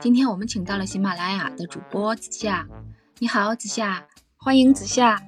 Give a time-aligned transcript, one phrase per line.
[0.00, 2.66] 今天我们请到了喜马拉雅的主播子夏，
[3.18, 4.06] 你好，子夏，
[4.36, 5.22] 欢迎子夏。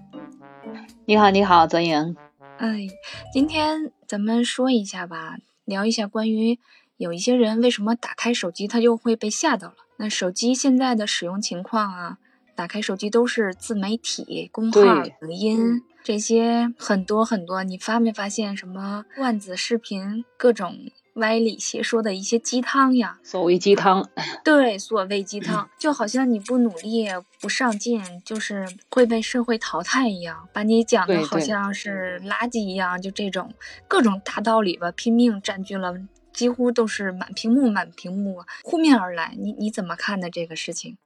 [1.07, 2.15] 你好，你好，泽莹。
[2.59, 2.87] 哎，
[3.33, 6.59] 今天咱们说一下吧，聊一下关于
[6.97, 9.75] 有一些人为什么打开手机他就会被吓到了。
[9.99, 12.19] 那手机现在的使用情况啊，
[12.55, 14.81] 打开手机都是自媒体、公号、
[15.21, 17.65] 抖音这些很多很多。
[17.65, 20.77] 你发没发现什么段子视频，各种？
[21.17, 24.09] 歪理邪说的一些鸡汤呀，所谓鸡汤，
[24.45, 27.09] 对，所谓鸡汤，就好像你不努力、
[27.41, 33.53] 不上进，就是会被社会淘汰一样，把你讲的好像是垃圾一样，就这种
[33.89, 35.95] 各种大道理吧，拼命占据了，
[36.33, 39.35] 几乎都是满屏幕、满屏幕扑面而来。
[39.39, 40.99] 你你怎么看的这个事情？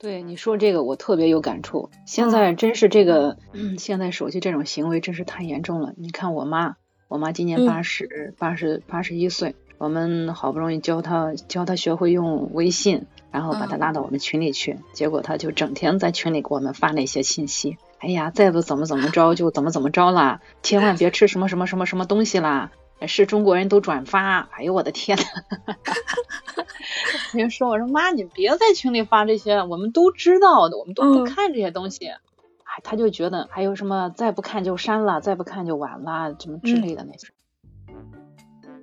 [0.00, 1.90] 对你说这个，我特别有感触。
[2.06, 3.38] 现在真是这个，
[3.78, 5.94] 现在手机这种行为真是太严重了。
[5.96, 6.76] 你看我妈。
[7.08, 17.78] 我妈今年八十八十八十一岁，我们好不容易教她教她学会用微信，然后把她拉到我们群里去，结果她就整天在群里给我们发那些信息。
[17.98, 22.72] 哎呀，再不怎么怎么着就怎么怎么着啦，千万别吃什么什么什么什么东西啦，
[23.06, 24.40] 是中国人都转发。
[24.52, 25.24] 哎呦我的天呐！
[27.32, 32.10] 人说我说妈，你别在群里发这些，我们都知道的，我们都不看这些东西。
[32.82, 37.28] 他就觉得还有什么再不看就删了，再不看就晚了，什么之类的那些。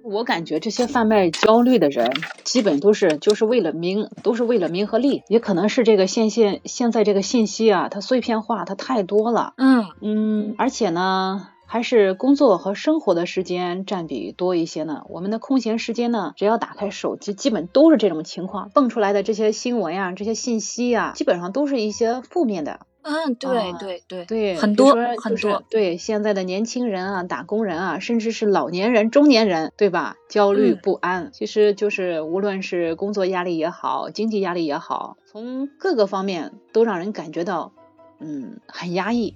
[0.04, 5.24] 我感觉这些贩卖焦虑的人，基本都是就是为了名，都是为了名和利。
[5.28, 9.54] 也可能是这个现现现在这个信息啊，它碎片化，它太多了。
[9.58, 15.04] 嗯嗯，而且呢，还是工作和生活的时间占比多一些呢。
[15.10, 22.82] 我们的空闲时间呢，只要打开手机，基本都是这种情况，蹦出来的这些新闻呀，这些信息呀，基本上都是一些负面的。
[23.08, 25.62] 嗯，对对对对，很多很多。
[25.70, 30.16] 对现在的年轻人啊，打工人啊，甚至是老年人、中年人，对吧？
[30.28, 37.74] 焦虑不安，其实就是无论是工作压力也好，经济压力也好，从各个方面都让人感觉到，
[38.20, 39.36] 嗯，很压抑。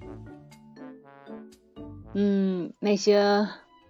[2.12, 3.48] 嗯，那些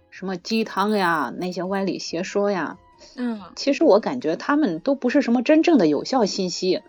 [0.09, 2.77] 什么鸡汤呀，那些歪理邪说呀，
[3.15, 6.81] 嗯，其实我感觉他们都不是什么真正的有效信息，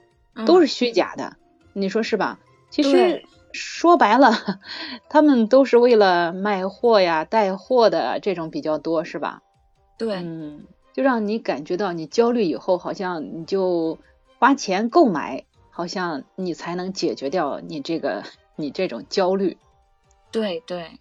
[0.47, 1.37] 都是虚假的，
[1.73, 2.39] 你说是吧？
[2.71, 4.33] 其实说白了，
[5.09, 9.43] 他们都是为了卖货呀、带货的这种比较多，是吧？
[9.99, 10.65] 对，嗯，
[10.95, 13.99] 就让你感觉到你焦虑以后，好像你就
[14.39, 18.25] 花钱购买，好像你才能解决掉你这个
[18.57, 19.59] 你这种焦虑。
[20.31, 20.99] 对对，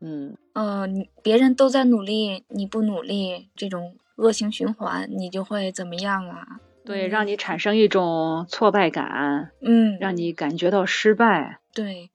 [0.00, 6.60] 嗯呃，你别人都在努力，你不努力，这种恶性循环，你就会怎么样啊？
[6.84, 11.60] 对，让你产生一种挫败感，嗯，让你感觉到失败。
[11.74, 12.10] 对，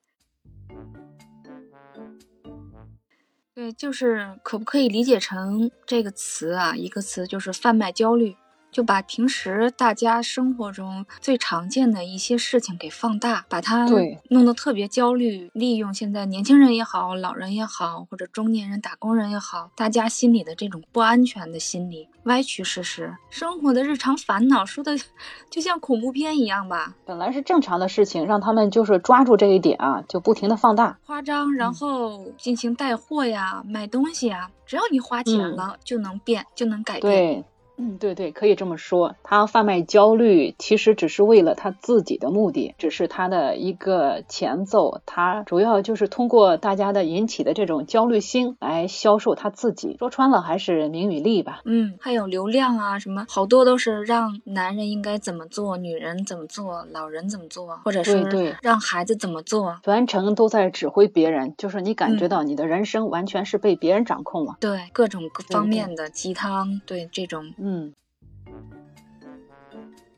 [3.53, 6.75] 对，就是可不可以理解成这个词啊？
[6.75, 8.35] 一个词就是贩卖焦虑。
[8.75, 13.87] 就把平时大家生活中最常见的一些事情给放大，把它
[14.31, 24.91] 弄得特别焦虑，利用现在年轻人也好，老人也好，或者中年人、打工人也好，大家心里的这种不安全的心理，歪曲事实，生活的日常烦恼说的
[25.49, 26.93] 就像恐怖片一样吧。
[27.05, 37.45] 本来是正常的事情，让他们就是抓住这一点啊，就不停的放大、夸张，然后进行带货呀、买东西啊，只要你花钱了，就能变，就能改变。
[37.77, 39.15] 嗯，对对，可以这么说。
[39.23, 45.01] 他贩卖焦虑，其实只是为了他自己的目的，只是他的一个前奏。
[45.05, 49.97] 他主要就是通过大家的引起的这种焦虑心来销售他自己。
[49.99, 51.61] 说穿了，还是名与利吧。
[51.65, 61.53] 嗯，还有流量啊，什么好多都是让男人应该怎么做，女人怎么做，老人怎么做，或者是对让孩子怎么做，全程都在指挥别人。
[61.57, 64.55] 就是你感觉到你的人生完全是被别人掌控了。
[64.59, 67.43] 对，各种各方面的鸡汤，对这种。
[67.65, 67.95] 嗯。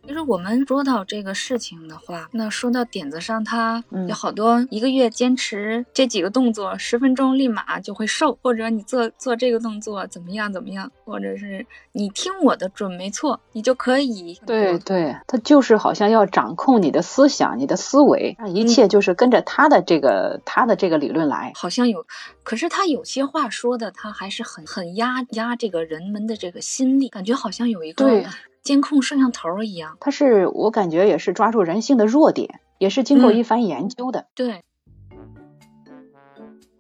[0.08, 14.40] 其实我们说到这个事情的话，那说到点子上，他有好多一个月坚持这几个动作，十分钟立马就会瘦，或者你做做这个动作怎么样怎么样，或者是你听我的准没错，你就可以。
[14.46, 21.52] 对对，他就是好像要掌控你的思想、你的思维，让一切就是跟着他的这个他的这个理论来。
[21.54, 22.06] 好像有，
[22.44, 28.24] 可是他有些话说的，他还是很很压压这个人们的这个心力，感觉好像有一个。
[28.68, 34.28] 监控摄像头一样，它是我感觉也是抓住人性的弱点，也是经过一番研究的。
[34.36, 34.62] 对，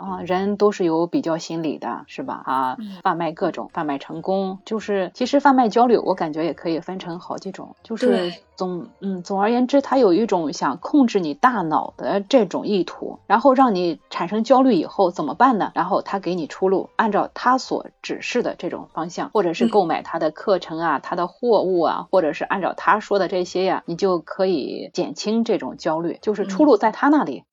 [0.08, 2.42] 啊，人都是有比较心理的，是吧？
[2.46, 15.72] 啊，贩卖各种，贩卖成功，就是其实贩卖焦虑，我感觉也可以分成好几种，就是总嗯，总而言之，他有一种想控制你大脑的这种意图，然后让你产生焦虑以后怎么办呢？
[15.76, 27.44] 然后他给你出路，按照他所指示的这种方向，或者是购买他的课程啊，他的货物啊，或者是按照他说的这些呀，你就可以减轻这种焦虑，就是出路在他那里。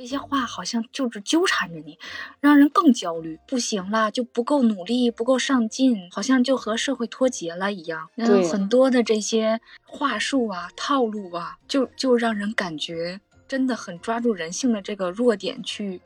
[0.00, 1.98] 这些话好像就是纠缠着你，
[2.40, 3.38] 让人更焦虑。
[3.46, 8.08] 不行了，就不够努力，不够上进，好像就和社会脱节了一样。
[8.16, 16.00] 对，很多的这些话术啊、套路啊，就就让人感觉真的很抓住人性的这个弱点去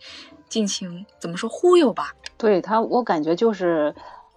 [0.48, 2.12] 进行怎么说忽悠吧？
[2.36, 3.94] 对他，我感觉就是。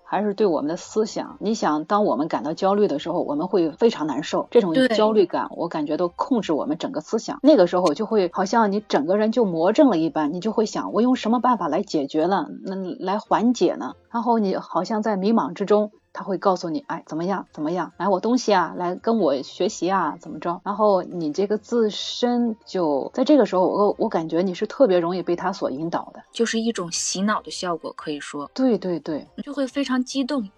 [0.10, 4.48] 还是对我们的思想，你想，当我们感到焦虑的时候，我们会非常难受。
[4.52, 7.40] 这种焦虑感，我感觉都控制我们整个思想。
[7.44, 12.48] 那个时候就会好像你整个人就魔怔了一般，你就会想，我用什么办法来解决呢？
[12.64, 13.96] 那来缓解呢？
[14.10, 15.92] 然后你好像在迷茫之中。
[16.18, 20.60] 他会告诉你，哎，怎么样，怎么样，买我东西啊，来跟我学习啊，怎么着？
[20.64, 30.50] 然后你这个自身就在这个时候，我我感觉你是特别容易被他所引导的，就是一种洗脑的效果，可以说，对对对，就会非常激动，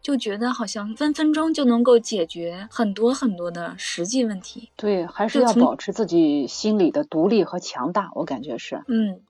[0.00, 4.70] 就觉得好像分分钟就能够解决很多很多的实际问题。
[4.74, 9.20] 对，还是要保持自己心理的独立和强大，我感觉是，嗯。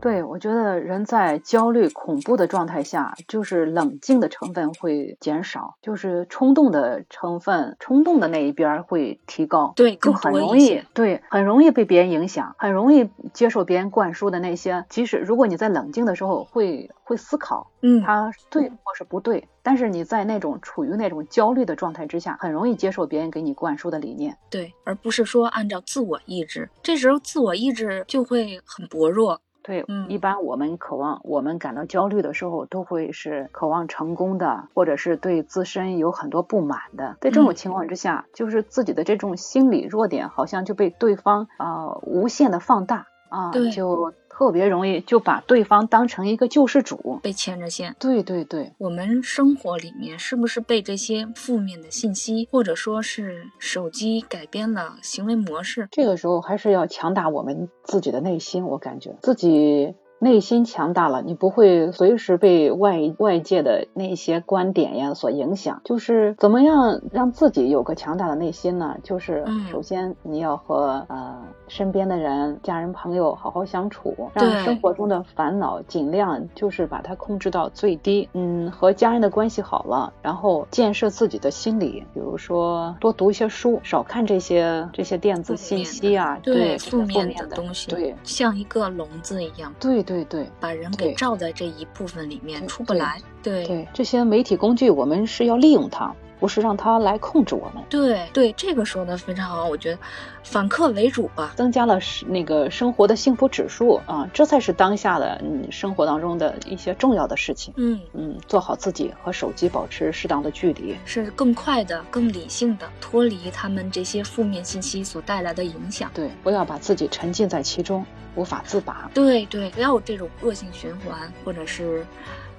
[0.00, 9.72] 对，我觉得人在焦虑、恐怖的状态下，就是冷静的成分会减少，就是冲动的成分，冲动的那一边会提高。
[9.74, 14.84] 对，就很容易，对，很容易被别人影响，很容易接受别人灌输的那些。
[14.88, 24.36] 即使如果你在冷静的时候会会思考，嗯，他对或是不对，但是你在那种处于那种焦虑的状态之下，很容易接受别人给你灌输的理念。
[24.48, 29.40] 对，而不是说按照自我意志，这时候自我意志就会很薄弱。
[29.68, 37.18] 对，一般我们渴望，我们感到焦虑的时候，都会是渴望成功的，或者是对自身有很多不满的。
[37.20, 44.14] 在这种情况之下，就是自己的这种心理弱点，好像就被对方啊无限的放大啊，就。
[44.38, 47.96] 特别容易就把对方当成一个救世主，被牵着线。
[47.98, 55.88] 对对对，我们生活里面是不是被这些负面的信息，或者说是手机改变了行为模式？
[55.90, 59.96] 这个时候还是要强大我们自己的内心，我感觉自己。
[60.20, 65.80] 内心强大了，你不会随时被外外界的那些观点呀所影响。
[65.84, 68.96] 就是怎么样让自己有个强大的内心呢？
[69.04, 71.37] 就是首先你要和呃
[71.68, 78.28] 身边的人、家人、朋友好好相处，让生活中的烦恼尽量就是把它控制到最低。
[78.32, 89.72] 嗯，和家人的关系好了，然后建设自己的心理，比如说多读一些书，少看这些这些电子信息啊，对负面的东西，对，像一个笼子一样。
[89.78, 89.98] 对。
[90.08, 93.20] 对对，把人给罩在这一部分里面，出不来。
[93.42, 96.14] 对对，这些媒体工具，我们是要利用它。
[96.38, 97.82] 不是让他来控制我们。
[97.88, 99.98] 对对，这个说的非常好，我觉得
[100.42, 107.72] 反客为主吧，增加了那个生活的幸福指数啊，这才是当下的嗯生活当中的一些重要的事情。
[107.76, 116.10] 嗯嗯，做好自己和手机保持适当的距离，是更快的、更理性的脱离他们这些负面信息所带来的影响。
[116.14, 118.04] 对，不要把自己沉浸在其中，
[118.34, 119.10] 无法自拔。
[119.12, 122.06] 对对，不要有这种恶性循环，或者是。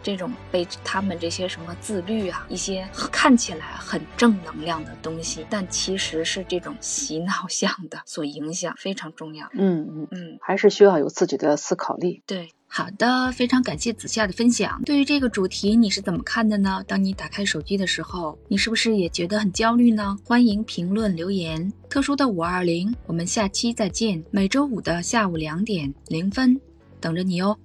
[0.02, 9.48] 这种被他们这些什么自律啊，一些看起来很正能量的东西，但其实是这种洗脑 向的所影响，非常重要。
[9.54, 12.22] 嗯嗯嗯，还是需要有自己的思考力。
[12.26, 14.82] 对，好的，非常感谢子夏的分享。
[14.86, 16.84] 对于这个主题，你是怎么看的呢？
[16.88, 20.18] 当你打开手机的时候，你是不是也觉得很焦虑呢？
[20.24, 21.72] 欢迎评论留言。
[21.90, 24.24] 特殊的五二零，我们下期再见。
[24.32, 26.60] 每周五的下午两点零分，
[27.02, 27.58] 等着你哦。